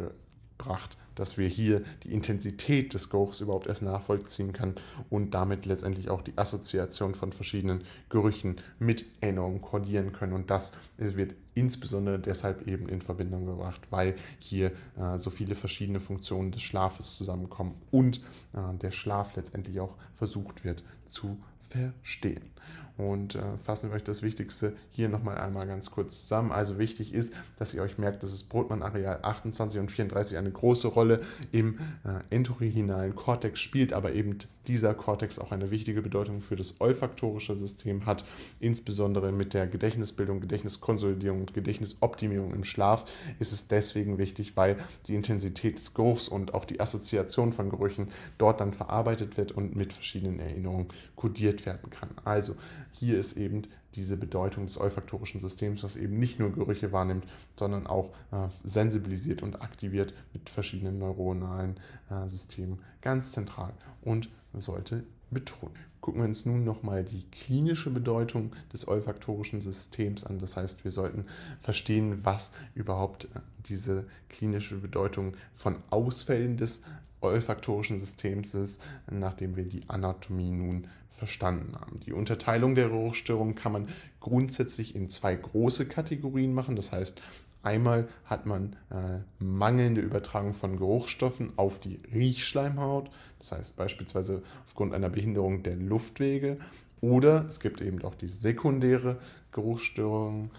gebracht, 0.63 0.97
dass 1.15 1.37
wir 1.37 1.49
hier 1.49 1.83
die 2.05 2.13
Intensität 2.13 2.95
des 2.95 3.11
Geruchs 3.11 3.41
überhaupt 3.41 3.67
erst 3.67 3.83
nachvollziehen 3.83 4.53
können 4.53 4.77
und 5.11 5.33
damit 5.33 5.67
letztendlich 5.67 6.09
auch 6.09 6.23
die 6.23 6.37
Assoziation 6.37 7.15
von 7.15 7.33
verschiedenen 7.33 7.85
Gerüchen 8.09 8.57
mit 8.79 9.07
Erinnerungen 9.21 9.61
kodieren 9.61 10.13
können. 10.13 10.33
Und 10.33 10.51
das 10.51 10.73
wird 10.97 11.35
insbesondere 11.55 12.19
deshalb 12.19 12.67
eben 12.67 12.89
in 12.89 13.03
Verbindung 13.03 13.47
gebracht, 13.47 13.83
weil 13.91 14.15
hier 14.39 14.73
äh, 14.97 15.19
so 15.19 15.31
viele 15.31 15.55
verschiedene 15.55 16.01
Funktionen 16.01 16.51
des 16.51 16.63
Schlafes 16.63 17.17
zusammenkommen 17.17 17.75
und 17.91 18.19
äh, 18.55 18.75
der 18.81 18.91
Schlaf 18.91 19.37
letztendlich 19.37 19.81
auch 19.81 19.97
versucht 20.15 20.65
wird 20.65 20.83
zu 21.09 21.39
verstehen. 21.61 22.51
Und 22.97 23.35
äh, 23.35 23.57
fassen 23.57 23.91
wir 23.91 23.97
euch 23.97 24.05
das 24.05 24.23
Wichtigste 24.23 24.75
hier 24.91 25.09
nochmal 25.09 25.39
einmal 25.39 25.67
ganz 25.67 25.91
kurz 25.91 26.23
zusammen. 26.23 26.53
Also 26.53 26.79
wichtig 26.79 27.15
ist, 27.15 27.33
dass 27.57 27.75
ihr 27.75 27.83
euch 27.83 27.99
merkt, 27.99 28.23
dass 28.23 28.31
das 28.31 28.45
Brotmann-Areal 28.45 29.21
28 29.23 29.81
und 29.81 29.91
34 29.91 30.37
eine 30.37 30.51
große 30.51 30.89
Rolle 30.89 31.23
im 31.53 31.79
äh, 32.05 32.35
entorhinalen 32.35 33.15
Kortex 33.15 33.61
spielt, 33.61 33.93
aber 33.93 34.13
eben 34.13 34.39
dieser 34.67 34.95
Kortex 34.95 35.39
auch 35.39 35.51
eine 35.51 35.71
wichtige 35.71 36.03
Bedeutung 36.03 36.41
für 36.41 36.57
das 36.57 36.81
olfaktorische 36.81 37.55
System 37.57 38.07
hat, 38.07 38.25
insbesondere 38.61 39.33
mit 39.33 39.55
der 39.55 39.67
Gedächtnisbildung, 39.67 40.41
Gedächtniskonsolidierung 40.41 41.41
und 41.41 41.55
Gedächtnisoptimierung 41.55 42.53
im 42.55 42.65
Schlaf 42.65 43.05
ist 43.39 43.53
es 43.53 43.69
deswegen 43.69 44.19
wichtig, 44.19 44.57
weil 44.57 44.77
die 45.07 45.15
Intensität 45.15 45.79
des 45.79 45.95
Geruchs 45.95 46.29
und 46.29 46.55
auch 46.55 46.65
die 46.65 46.81
Assoziation 46.81 47.53
von 47.53 47.71
Gerüchen 47.71 48.09
dort 48.39 48.61
dann 48.61 48.73
verarbeitet 48.73 49.37
wird 49.37 49.53
und 49.53 49.75
mit 49.75 49.93
verschiedenen 49.93 50.39
Erinnerungen 50.39 50.89
kodiert 51.17 51.67
werden 51.67 51.91
kann. 51.91 52.11
Also 52.25 52.55
hier 52.93 53.19
ist 53.19 53.37
eben 53.37 53.63
diese 53.95 54.17
Bedeutung 54.17 54.67
des 54.67 54.79
olfaktorischen 54.79 55.41
Systems, 55.41 55.83
das 55.83 55.97
eben 55.97 56.19
nicht 56.19 56.39
nur 56.39 56.53
Gerüche 56.53 56.93
wahrnimmt, 56.93 57.27
sondern 57.59 57.87
auch 57.87 58.11
äh, 58.31 58.49
sensibilisiert 58.65 59.43
und 59.43 59.61
aktiviert 59.61 60.15
mit 60.33 60.49
verschiedenen 60.49 60.99
neuronalen 60.99 61.77
äh, 62.11 62.29
Systemen 62.29 62.79
ganz 63.01 63.33
zentral 63.33 63.73
und 64.03 64.31
sollte 64.55 65.05
betonen. 65.31 65.75
Gucken 66.01 66.21
wir 66.21 66.29
uns 66.29 66.47
nun 66.47 66.65
nochmal 66.65 67.05
die 67.05 67.23
klinische 67.31 67.89
Bedeutung 67.89 68.53
des 68.73 68.89
olfaktorischen 68.89 69.61
Systems 69.61 70.25
an. 70.25 70.41
Das 70.41 70.57
heißt, 70.57 70.83
wir 70.83 70.91
sollten 70.91 71.27
verstehen, 71.61 72.25
was 72.25 72.53
überhaupt 72.75 73.27
äh, 73.27 73.41
diese 73.67 74.05
klinische 74.29 74.77
Bedeutung 74.77 75.35
von 75.55 75.77
Ausfällen 75.91 76.57
des 76.57 76.83
olfaktorischen 77.23 78.01
Systems 78.01 78.55
ist, 78.55 78.83
nachdem 79.11 79.57
wir 79.57 79.65
die 79.65 79.83
Anatomie 79.89 80.51
nun 80.51 80.89
verstanden 81.23 81.77
haben. 81.81 82.01
Die 82.01 82.13
Unterteilung 82.13 82.75
der 82.75 82.89
Geruchsstörung 82.89 83.55
kann 83.55 83.71
man 83.71 83.89
grundsätzlich 84.19 84.97
in 84.97 85.09
zwei 85.09 85.37
große 85.37 85.87
Kategorien 85.87 86.53
machen. 86.53 86.75
Das 86.75 86.91
heißt, 86.91 87.23
einmal 87.63 88.09
hat 88.25 88.45
man 88.45 88.75
äh, 88.91 89.21
mangelnde 89.39 90.01
Übertragung 90.01 90.53
von 90.53 90.77
Geruchsstoffen 90.77 91.53
auf 91.57 91.79
die 91.79 92.01
Riechschleimhaut, 92.13 93.09
das 93.39 93.53
heißt 93.53 93.77
beispielsweise 93.77 94.43
aufgrund 94.67 94.95
einer 94.95 95.11
Behinderung 95.11 95.63
der 95.63 95.77
Luftwege. 95.77 96.59
Oder 97.01 97.47
es 97.49 97.61
gibt 97.61 97.81
eben 97.81 98.03
auch 98.03 98.15
die 98.15 98.29
sekundäre 98.29 99.19
Geruchsstörung, 99.53 100.51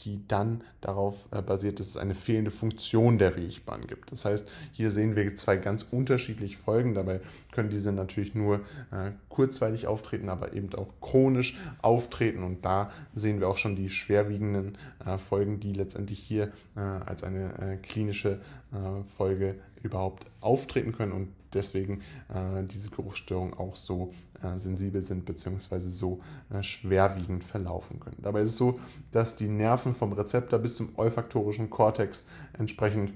die 0.00 0.26
dann 0.28 0.62
darauf 0.80 1.26
äh, 1.30 1.42
basiert, 1.42 1.80
dass 1.80 1.88
es 1.88 1.96
eine 1.96 2.14
fehlende 2.14 2.50
Funktion 2.50 3.18
der 3.18 3.36
Riechbahn 3.36 3.86
gibt. 3.86 4.12
Das 4.12 4.24
heißt, 4.24 4.50
hier 4.72 4.90
sehen 4.90 5.16
wir 5.16 5.36
zwei 5.36 5.56
ganz 5.56 5.86
unterschiedliche 5.90 6.56
Folgen. 6.56 6.94
Dabei 6.94 7.20
können 7.52 7.70
diese 7.70 7.92
natürlich 7.92 8.34
nur 8.34 8.60
äh, 8.90 9.12
kurzweilig 9.28 9.86
auftreten, 9.86 10.28
aber 10.28 10.52
eben 10.52 10.72
auch 10.74 10.88
chronisch 11.00 11.58
auftreten. 11.82 12.42
Und 12.42 12.64
da 12.64 12.90
sehen 13.14 13.40
wir 13.40 13.48
auch 13.48 13.56
schon 13.56 13.76
die 13.76 13.90
schwerwiegenden 13.90 14.78
äh, 15.04 15.18
Folgen, 15.18 15.60
die 15.60 15.72
letztendlich 15.72 16.18
hier 16.18 16.52
äh, 16.76 16.80
als 16.80 17.22
eine 17.22 17.58
äh, 17.58 17.76
klinische 17.76 18.40
äh, 18.72 19.02
Folge 19.16 19.56
überhaupt 19.82 20.24
auftreten 20.40 20.92
können 20.92 21.12
und 21.12 21.28
deswegen 21.54 22.02
äh, 22.28 22.62
diese 22.64 22.90
Geruchsstörungen 22.90 23.54
auch 23.54 23.76
so 23.76 24.12
äh, 24.42 24.58
sensibel 24.58 25.02
sind 25.02 25.24
bzw. 25.24 25.78
so 25.88 26.20
äh, 26.50 26.62
schwerwiegend 26.62 27.44
verlaufen 27.44 28.00
können. 28.00 28.18
Dabei 28.22 28.42
ist 28.42 28.50
es 28.50 28.56
so, 28.56 28.80
dass 29.12 29.36
die 29.36 29.48
Nerven 29.48 29.94
vom 29.94 30.12
Rezeptor 30.12 30.58
bis 30.58 30.76
zum 30.76 30.90
olfaktorischen 30.96 31.70
Kortex 31.70 32.24
entsprechend 32.58 33.12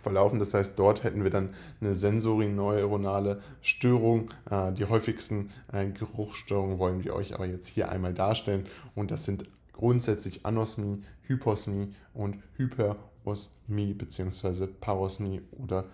verlaufen. 0.00 0.38
Das 0.38 0.54
heißt, 0.54 0.78
dort 0.78 1.04
hätten 1.04 1.22
wir 1.22 1.30
dann 1.30 1.50
eine 1.80 1.94
sensorineuronale 1.94 3.40
Störung. 3.60 4.30
Äh, 4.50 4.72
die 4.72 4.86
häufigsten 4.86 5.50
äh, 5.72 5.86
Geruchsstörungen 5.86 6.78
wollen 6.78 7.04
wir 7.04 7.14
euch 7.14 7.34
aber 7.34 7.46
jetzt 7.46 7.68
hier 7.68 7.90
einmal 7.90 8.14
darstellen 8.14 8.66
und 8.94 9.10
das 9.10 9.24
sind 9.24 9.44
grundsätzlich 9.72 10.44
Anosmie, 10.44 11.02
Hyposmie 11.22 11.94
und 12.12 12.36
Hyperosmie 12.56 13.94
bzw. 13.94 14.66
Parosmie 14.66 15.42
oder 15.52 15.86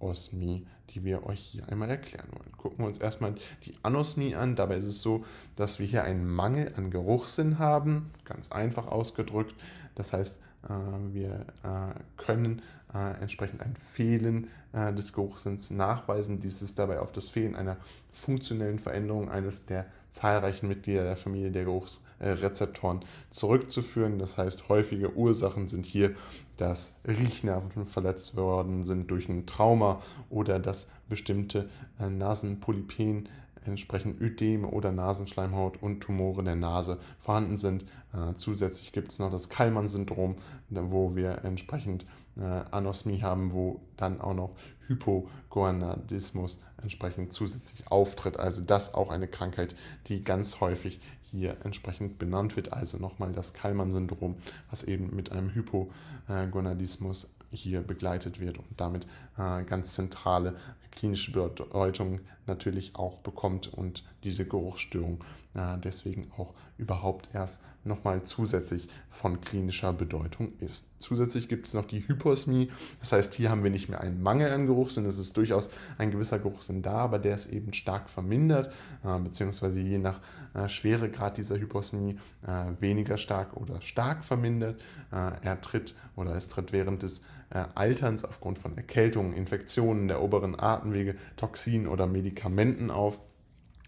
Dysosmie, 0.00 0.66
die 0.90 1.04
wir 1.04 1.26
euch 1.26 1.40
hier 1.40 1.68
einmal 1.68 1.90
erklären 1.90 2.28
wollen. 2.32 2.52
Gucken 2.56 2.78
wir 2.78 2.86
uns 2.86 2.98
erstmal 2.98 3.34
die 3.64 3.74
Anosmie 3.82 4.34
an. 4.34 4.56
Dabei 4.56 4.76
ist 4.76 4.84
es 4.84 5.02
so, 5.02 5.24
dass 5.56 5.78
wir 5.78 5.86
hier 5.86 6.04
einen 6.04 6.28
Mangel 6.28 6.72
an 6.76 6.90
Geruchssinn 6.90 7.58
haben, 7.58 8.10
ganz 8.24 8.50
einfach 8.50 8.86
ausgedrückt. 8.86 9.54
Das 9.94 10.12
heißt, 10.12 10.42
äh, 10.64 11.14
wir 11.14 11.46
äh, 11.62 11.94
können 12.16 12.62
äh, 12.94 13.20
entsprechend 13.20 13.62
ein 13.62 13.74
Fehlen 13.76 14.48
des 14.72 15.12
Geruchssinns 15.12 15.72
nachweisen. 15.72 16.40
Dies 16.40 16.62
ist 16.62 16.78
dabei 16.78 17.00
auf 17.00 17.10
das 17.10 17.28
Fehlen 17.28 17.56
einer 17.56 17.76
funktionellen 18.12 18.78
Veränderung 18.78 19.28
eines 19.28 19.66
der 19.66 19.86
zahlreichen 20.12 20.68
Mitglieder 20.68 21.02
der 21.02 21.16
Familie 21.16 21.50
der 21.50 21.64
Geruchsrezeptoren 21.64 23.00
zurückzuführen. 23.30 24.20
Das 24.20 24.38
heißt, 24.38 24.68
häufige 24.68 25.16
Ursachen 25.16 25.66
sind 25.66 25.86
hier, 25.86 26.14
dass 26.56 27.00
Riechnerven 27.04 27.84
verletzt 27.84 28.36
worden 28.36 28.84
sind 28.84 29.10
durch 29.10 29.28
ein 29.28 29.44
Trauma 29.44 30.02
oder 30.28 30.60
dass 30.60 30.88
bestimmte 31.08 31.68
Nasenpolypen 31.98 33.28
entsprechend 33.64 34.20
Ödeme 34.20 34.66
oder 34.68 34.92
Nasenschleimhaut 34.92 35.82
und 35.82 36.00
Tumore 36.00 36.42
der 36.42 36.56
Nase 36.56 36.98
vorhanden 37.20 37.58
sind. 37.58 37.84
Äh, 38.12 38.34
zusätzlich 38.36 38.92
gibt 38.92 39.12
es 39.12 39.18
noch 39.18 39.30
das 39.30 39.48
Kallmann-Syndrom, 39.48 40.36
wo 40.70 41.14
wir 41.14 41.44
entsprechend 41.44 42.06
äh, 42.36 42.42
Anosmie 42.42 43.22
haben, 43.22 43.52
wo 43.52 43.80
dann 43.96 44.20
auch 44.20 44.34
noch 44.34 44.50
Hypogonadismus 44.86 46.60
entsprechend 46.82 47.32
zusätzlich 47.32 47.90
auftritt. 47.90 48.38
Also 48.38 48.62
das 48.62 48.94
auch 48.94 49.10
eine 49.10 49.28
Krankheit, 49.28 49.76
die 50.06 50.24
ganz 50.24 50.60
häufig 50.60 51.00
hier 51.30 51.56
entsprechend 51.64 52.18
benannt 52.18 52.56
wird. 52.56 52.72
Also 52.72 52.98
nochmal 52.98 53.32
das 53.32 53.54
Kallmann-Syndrom, 53.54 54.36
was 54.70 54.84
eben 54.84 55.14
mit 55.14 55.32
einem 55.32 55.54
Hypogonadismus 55.54 57.32
hier 57.52 57.82
begleitet 57.82 58.40
wird 58.40 58.58
und 58.58 58.66
damit 58.76 59.06
ganz 59.36 59.94
zentrale 59.94 60.56
klinische 60.90 61.32
Bedeutung 61.32 62.20
natürlich 62.46 62.96
auch 62.96 63.18
bekommt 63.18 63.72
und 63.72 64.04
diese 64.24 64.44
Geruchsstörung 64.44 65.24
äh, 65.54 65.78
deswegen 65.78 66.30
auch 66.36 66.54
überhaupt 66.78 67.28
erst 67.32 67.60
nochmal 67.82 68.22
zusätzlich 68.24 68.88
von 69.08 69.40
klinischer 69.40 69.92
Bedeutung 69.94 70.52
ist. 70.60 70.90
Zusätzlich 70.98 71.48
gibt 71.48 71.66
es 71.66 71.72
noch 71.72 71.86
die 71.86 72.06
Hyposmie, 72.06 72.70
das 73.00 73.12
heißt, 73.12 73.32
hier 73.32 73.50
haben 73.50 73.64
wir 73.64 73.70
nicht 73.70 73.88
mehr 73.88 74.02
einen 74.02 74.22
Mangel 74.22 74.52
an 74.52 74.66
Geruchssinn, 74.66 75.06
es 75.06 75.18
ist 75.18 75.36
durchaus 75.36 75.70
ein 75.96 76.10
gewisser 76.10 76.38
Geruchssinn 76.38 76.82
da, 76.82 76.98
aber 76.98 77.18
der 77.18 77.34
ist 77.34 77.50
eben 77.50 77.72
stark 77.72 78.10
vermindert, 78.10 78.70
äh, 79.02 79.18
beziehungsweise 79.18 79.80
je 79.80 79.98
nach 79.98 80.20
äh, 80.52 80.68
Schweregrad 80.68 81.38
dieser 81.38 81.58
Hyposmie 81.58 82.18
äh, 82.46 82.80
weniger 82.80 83.16
stark 83.16 83.56
oder 83.56 83.80
stark 83.80 84.24
vermindert. 84.24 84.80
Äh, 85.10 85.32
er 85.42 85.60
tritt 85.62 85.94
oder 86.16 86.34
es 86.34 86.48
tritt 86.48 86.72
während 86.72 87.02
des 87.02 87.20
äh, 87.20 87.22
Alterns 87.50 88.24
aufgrund 88.24 88.58
von 88.58 88.76
Erkältungen, 88.76 89.32
Infektionen 89.32 90.06
der 90.06 90.22
oberen 90.22 90.58
Atemwege, 90.58 91.16
Toxinen 91.36 91.88
oder 91.88 92.06
Medikamenten 92.06 92.90
auf. 92.90 93.18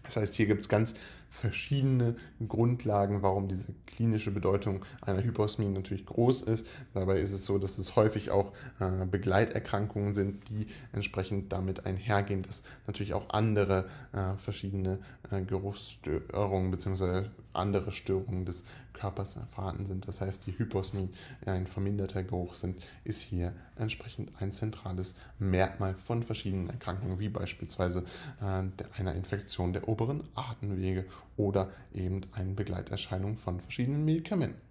Das 0.03 0.17
heißt, 0.17 0.33
hier 0.35 0.47
gibt 0.47 0.61
es 0.61 0.69
ganz 0.69 0.95
verschiedene 1.33 2.15
Grundlagen, 2.47 3.23
warum 3.23 3.47
diese 3.47 3.73
klinische 3.87 4.31
Bedeutung 4.31 4.85
einer 5.01 5.23
Hyposmie 5.23 5.67
natürlich 5.67 6.05
groß 6.05 6.43
ist. 6.43 6.67
Dabei 6.93 7.19
ist 7.19 7.33
es 7.33 7.45
so, 7.45 7.57
dass 7.57 7.77
es 7.79 7.95
häufig 7.95 8.29
auch 8.29 8.53
äh, 8.79 9.05
Begleiterkrankungen 9.05 10.13
sind, 10.13 10.47
die 10.49 10.67
entsprechend 10.93 11.51
damit 11.51 11.85
einhergehen, 11.87 12.43
dass 12.43 12.63
natürlich 12.85 13.15
auch 13.15 13.31
andere 13.31 13.89
äh, 14.13 14.37
verschiedene 14.37 14.99
äh, 15.31 15.41
Geruchsstörungen 15.41 16.69
bzw. 16.69 17.25
andere 17.51 17.91
Störungen 17.91 18.45
des 18.45 18.65
Körpers 18.93 19.37
vorhanden 19.53 19.87
sind. 19.87 20.07
Das 20.07 20.21
heißt, 20.21 20.45
die 20.45 20.57
Hyposmie, 20.57 21.09
ein 21.45 21.65
verminderter 21.65 22.23
Geruchssinn, 22.23 22.75
ist 23.03 23.21
hier 23.21 23.53
entsprechend 23.75 24.31
ein 24.39 24.51
zentrales 24.51 25.15
Merkmal 25.39 25.95
von 25.95 26.21
verschiedenen 26.21 26.69
Erkrankungen, 26.69 27.19
wie 27.19 27.27
beispielsweise 27.27 28.05
einer 28.39 29.15
Infektion 29.15 29.73
der 29.73 29.89
oberen 29.89 30.23
Atemwege 30.35 31.05
oder 31.37 31.71
eben 31.93 32.21
eine 32.31 32.53
Begleiterscheinung 32.53 33.37
von 33.37 33.59
verschiedenen 33.59 34.05
Medikamenten. 34.05 34.61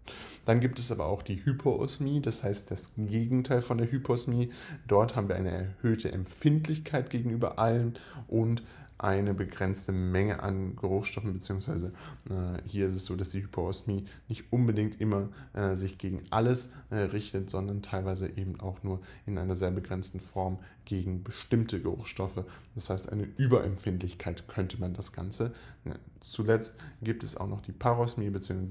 Dann 0.45 0.61
gibt 0.61 0.79
es 0.79 0.91
aber 0.91 1.07
auch 1.07 1.23
die 1.23 1.45
Hypoosmie, 1.45 2.21
das 2.21 2.43
heißt 2.43 2.71
das 2.71 2.93
Gegenteil 2.97 3.63
von 3.63 3.79
der 3.79 3.91
Hyposmie. 3.91 4.51
Dort 4.89 5.15
haben 5.15 5.29
wir 5.29 5.37
eine 5.37 5.51
erhöhte 5.51 6.11
Empfindlichkeit 6.11 7.11
gegenüber 7.11 7.59
allen 7.59 7.99
und 8.27 8.63
eine 9.03 9.35
begrenzte 9.35 9.93
Menge 9.93 10.43
an 10.43 10.77
Geruchsstoffen, 10.77 11.33
beziehungsweise 11.33 11.93
äh, 12.31 12.63
hier 12.67 12.87
ist 12.89 12.95
es 12.95 13.05
so, 13.05 13.17
dass 13.17 13.31
die 13.31 13.43
Hypoosmie 13.43 14.07
nicht 14.29 14.53
unbedingt 14.53 15.01
immer 15.01 15.29
äh, 15.55 15.75
sich 15.75 15.99
gegen 15.99 16.23
alles 16.31 16.71
äh, 16.91 16.97
richtet, 16.97 17.51
sondern 17.51 17.83
teilweise 17.83 18.29
eben 18.29 18.61
auch 18.61 18.83
nur 18.83 19.01
in 19.27 19.39
einer 19.39 19.57
sehr 19.57 19.71
begrenzten 19.71 20.21
Form 20.21 20.59
gegen 20.85 21.23
bestimmte 21.23 21.81
Geruchsstoffe. 21.81 22.45
Das 22.75 22.91
heißt, 22.91 23.11
eine 23.11 23.25
Überempfindlichkeit 23.37 24.47
könnte 24.49 24.81
man 24.81 24.95
das 24.95 25.13
Ganze. 25.13 25.53
Nennen. 25.85 25.99
Zuletzt 26.21 26.79
gibt 27.03 27.25
es 27.25 27.37
auch 27.37 27.49
noch 27.49 27.61
die 27.61 27.73
Parosmie 27.73 28.31
bzw. 28.31 28.67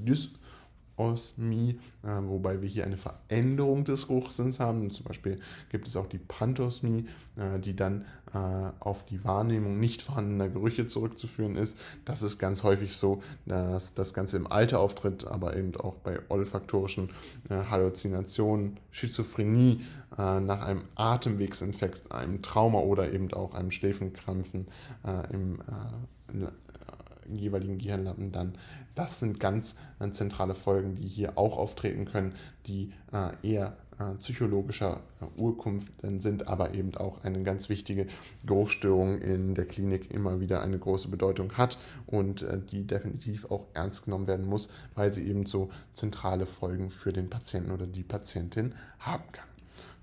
Osmie, 0.98 1.80
äh, 2.04 2.08
wobei 2.08 2.62
wir 2.62 2.70
hier 2.70 2.86
eine 2.86 2.98
Veränderung 2.98 3.86
des 3.86 4.08
Geruchssinns 4.08 4.60
haben. 4.60 4.92
Zum 4.92 5.06
Beispiel 5.06 5.40
gibt 5.70 5.88
es 5.88 5.96
auch 5.96 6.08
die 6.08 6.20
Pantosmie, 6.20 7.08
äh, 7.36 7.60
die 7.60 7.76
dann 7.76 8.06
äh, 8.34 8.38
auf 8.80 9.06
die 9.06 9.24
Wahrnehmung 9.24 9.80
nicht 9.80 10.02
vorhandener 10.02 10.50
Gerüche 10.50 10.88
zurückzuführen 10.88 11.56
ist. 11.56 11.78
Das 12.06 12.22
ist 12.22 12.38
ganz 12.38 12.64
häufig 12.64 12.96
so, 12.96 13.22
dass 13.46 13.94
das 13.94 14.14
Ganze 14.14 14.38
im 14.38 14.48
Alter 14.48 14.80
auftritt, 14.80 15.26
aber 15.26 15.56
eben 15.56 15.76
auch 15.76 15.96
bei 15.96 16.20
olfaktorischen 16.30 17.10
äh, 17.50 17.56
Halluzinationen, 17.70 18.80
Schizophrenie 18.92 19.82
äh, 20.18 20.40
nach 20.40 20.62
einem 20.62 20.84
Atemwegsinfekt, 20.96 22.12
einem 22.12 22.42
Trauma 22.42 22.80
oder 22.80 23.12
eben 23.12 23.34
auch 23.34 23.54
einem 23.54 23.72
Schläfenkrampfen 23.72 24.68
äh, 25.06 25.34
im 25.34 25.60
jeweiligen 27.28 27.78
Gehirnlappen 27.78 28.32
dann. 28.32 28.54
Das 28.96 29.20
sind 29.20 29.40
ganz 29.40 29.78
äh, 30.00 30.12
zentrale 30.12 30.56
Folgen, 30.56 30.96
die 30.96 31.08
hier 31.08 31.38
auch 31.38 31.58
auftreten 31.58 32.06
können, 32.06 32.34
die 32.68 32.92
äh, 33.14 33.32
eher 33.42 33.78
äh, 34.00 34.16
psychologischer 34.16 35.02
Urkunft 35.38 35.92
sind, 36.18 36.48
aber 36.48 36.74
eben 36.74 36.96
auch 36.96 37.24
eine 37.24 37.44
ganz 37.44 37.70
wichtige 37.70 38.08
Geruchsstörung 38.46 39.20
in 39.20 39.54
der 39.56 39.66
Klinik 39.66 40.12
immer 40.12 40.40
wieder 40.40 40.62
eine 40.62 40.80
große 40.80 41.10
Bedeutung 41.10 41.54
hat 41.58 41.78
und 42.08 42.46
die 42.72 42.88
definitiv 42.88 43.52
auch 43.52 43.68
ernst 43.74 44.06
genommen 44.06 44.26
werden 44.26 44.48
muss, 44.48 44.70
weil 44.96 45.14
sie 45.14 45.28
eben 45.28 45.46
so 45.46 45.70
zentrale 45.94 46.48
Folgen 46.48 46.90
für 46.90 47.14
den 47.14 47.30
Patienten 47.30 47.72
oder 47.72 47.86
die 47.86 48.04
Patientin 48.04 48.74
haben 48.98 49.32
kann 49.32 49.51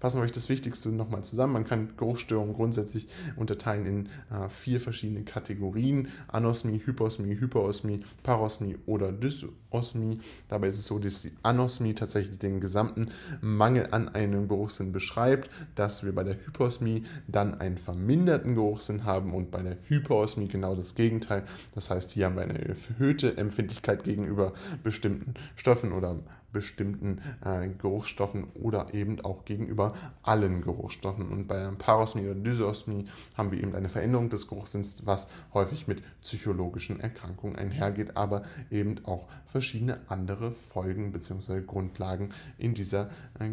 fassen 0.00 0.18
wir 0.18 0.24
euch 0.24 0.32
das 0.32 0.48
Wichtigste 0.48 0.90
nochmal 0.90 1.24
zusammen. 1.24 1.52
Man 1.52 1.66
kann 1.66 1.90
Geruchsstörungen 1.96 2.54
grundsätzlich 2.54 3.08
unterteilen 3.36 3.86
in 3.86 4.06
äh, 4.36 4.48
vier 4.48 4.80
verschiedene 4.80 5.22
Kategorien. 5.22 6.08
Anosmie, 6.28 6.80
Hyposmie, 6.84 7.38
Hyperosmie, 7.38 8.04
Parosmie 8.22 8.76
oder 8.86 9.12
Dysosmie. 9.12 10.20
Dabei 10.48 10.68
ist 10.68 10.78
es 10.78 10.86
so, 10.86 10.98
dass 10.98 11.22
die 11.22 11.32
Anosmie 11.42 11.94
tatsächlich 11.94 12.38
den 12.38 12.60
gesamten 12.60 13.08
Mangel 13.40 13.88
an 13.90 14.08
einem 14.08 14.48
Geruchssinn 14.48 14.92
beschreibt, 14.92 15.50
dass 15.74 16.04
wir 16.04 16.14
bei 16.14 16.24
der 16.24 16.34
Hyposmie 16.46 17.04
dann 17.26 17.60
einen 17.60 17.78
verminderten 17.78 18.54
Geruchssinn 18.54 19.04
haben 19.04 19.34
und 19.34 19.50
bei 19.50 19.62
der 19.62 19.76
Hyperosmie 19.88 20.48
genau 20.48 20.74
das 20.74 20.94
Gegenteil. 20.94 21.44
Das 21.74 21.90
heißt, 21.90 22.12
hier 22.12 22.26
haben 22.26 22.36
wir 22.36 22.42
eine 22.42 22.58
erhöhte 22.58 23.36
Empfindlichkeit 23.36 24.04
gegenüber 24.04 24.52
bestimmten 24.82 25.34
Stoffen 25.56 25.92
oder 25.92 26.16
bestimmten 26.52 27.20
äh, 27.44 27.68
Geruchsstoffen 27.68 28.48
oder 28.54 28.94
eben 28.94 29.20
auch 29.20 29.44
gegenüber 29.44 29.94
allen 30.22 30.62
Geruchsstoffen. 30.62 31.28
Und 31.28 31.46
bei 31.46 31.68
Parosmie 31.78 32.26
oder 32.26 32.34
Dysosmie 32.34 33.06
haben 33.36 33.50
wir 33.50 33.62
eben 33.62 33.74
eine 33.74 33.88
Veränderung 33.88 34.30
des 34.30 34.48
Geruchssinns, 34.48 35.06
was 35.06 35.30
häufig 35.52 35.86
mit 35.86 36.02
psychologischen 36.22 37.00
Erkrankungen 37.00 37.56
einhergeht, 37.56 38.16
aber 38.16 38.42
eben 38.70 39.04
auch 39.04 39.28
verschiedene 39.46 39.98
andere 40.08 40.52
Folgen 40.52 41.12
bzw. 41.12 41.60
Grundlagen 41.60 42.30
in 42.56 42.74
dieser 42.74 43.10
äh, 43.38 43.50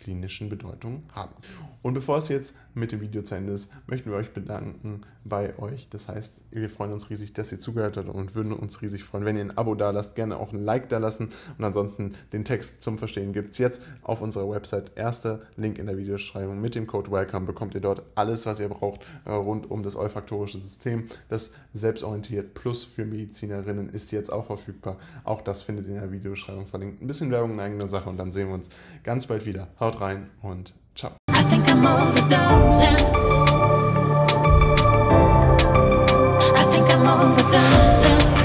klinischen 0.00 0.48
Bedeutung 0.48 1.02
haben. 1.14 1.34
Und 1.82 1.94
bevor 1.94 2.18
es 2.18 2.28
jetzt 2.28 2.56
mit 2.74 2.92
dem 2.92 3.00
Video 3.00 3.22
zu 3.22 3.34
Ende 3.34 3.52
ist, 3.52 3.70
möchten 3.86 4.10
wir 4.10 4.16
euch 4.16 4.32
bedanken 4.32 5.02
bei 5.24 5.58
euch. 5.58 5.88
Das 5.90 6.08
heißt, 6.08 6.36
wir 6.50 6.70
freuen 6.70 6.92
uns 6.92 7.10
riesig, 7.10 7.32
dass 7.32 7.52
ihr 7.52 7.60
zugehört 7.60 7.96
habt 7.96 8.08
und 8.08 8.34
würden 8.34 8.52
uns 8.52 8.80
riesig 8.82 9.04
freuen, 9.04 9.24
wenn 9.24 9.36
ihr 9.36 9.44
ein 9.44 9.56
Abo 9.56 9.74
da 9.74 9.90
lasst, 9.90 10.14
gerne 10.14 10.38
auch 10.38 10.52
ein 10.52 10.58
Like 10.58 10.88
da 10.88 10.98
lassen 10.98 11.30
und 11.56 11.64
ansonsten 11.64 12.14
den 12.32 12.44
Text 12.44 12.82
zum 12.82 12.98
Verstehen 12.98 13.32
gibt 13.32 13.50
es 13.50 13.58
jetzt 13.58 13.82
auf 14.02 14.20
unserer 14.20 14.48
Website. 14.50 14.92
Erster 14.96 15.40
Link 15.56 15.78
in 15.78 15.86
der 15.86 15.98
Videobeschreibung 15.98 16.60
mit 16.60 16.74
dem 16.74 16.86
Code 16.86 17.10
WELCOME 17.10 17.46
bekommt 17.46 17.74
ihr 17.74 17.80
dort 17.80 18.02
alles, 18.14 18.46
was 18.46 18.60
ihr 18.60 18.68
braucht 18.68 19.00
äh, 19.24 19.32
rund 19.32 19.70
um 19.70 19.82
das 19.82 19.96
olfaktorische 19.96 20.58
System. 20.58 21.06
Das 21.28 21.54
Selbstorientiert 21.74 22.54
Plus 22.54 22.84
für 22.84 23.04
Medizinerinnen 23.04 23.90
ist 23.90 24.10
jetzt 24.10 24.32
auch 24.32 24.46
verfügbar. 24.46 24.98
Auch 25.24 25.42
das 25.42 25.62
findet 25.62 25.86
ihr 25.86 25.94
in 25.94 26.00
der 26.00 26.12
Videobeschreibung 26.12 26.66
verlinkt. 26.66 27.02
Ein 27.02 27.06
bisschen 27.06 27.30
Werbung 27.30 27.52
in 27.52 27.60
eigener 27.60 27.86
Sache 27.86 28.08
und 28.08 28.16
dann 28.16 28.32
sehen 28.32 28.48
wir 28.48 28.54
uns 28.54 28.68
ganz 29.04 29.26
bald 29.26 29.46
wieder. 29.46 29.68
Haut 29.88 30.02
rein 30.02 30.28
und 30.42 30.74
ciao. 30.94 31.12
overdosing. 37.06 38.37